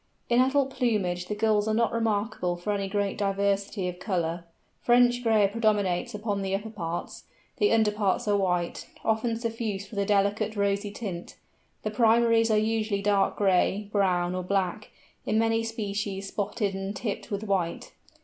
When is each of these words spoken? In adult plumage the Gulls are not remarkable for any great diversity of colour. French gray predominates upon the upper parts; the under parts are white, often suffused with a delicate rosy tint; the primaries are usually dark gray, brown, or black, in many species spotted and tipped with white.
In 0.29 0.41
adult 0.41 0.71
plumage 0.71 1.27
the 1.27 1.35
Gulls 1.35 1.67
are 1.67 1.75
not 1.75 1.91
remarkable 1.93 2.55
for 2.57 2.73
any 2.73 2.87
great 2.87 3.19
diversity 3.19 3.87
of 3.87 3.99
colour. 3.99 4.45
French 4.81 5.21
gray 5.21 5.47
predominates 5.47 6.15
upon 6.15 6.41
the 6.41 6.55
upper 6.55 6.71
parts; 6.71 7.25
the 7.57 7.71
under 7.71 7.91
parts 7.91 8.27
are 8.27 8.35
white, 8.35 8.87
often 9.05 9.37
suffused 9.37 9.91
with 9.91 9.99
a 9.99 10.05
delicate 10.07 10.55
rosy 10.55 10.89
tint; 10.89 11.35
the 11.83 11.91
primaries 11.91 12.49
are 12.49 12.57
usually 12.57 13.03
dark 13.03 13.37
gray, 13.37 13.89
brown, 13.91 14.33
or 14.33 14.41
black, 14.41 14.89
in 15.27 15.37
many 15.37 15.61
species 15.63 16.29
spotted 16.29 16.73
and 16.73 16.95
tipped 16.95 17.29
with 17.29 17.43
white. 17.43 17.91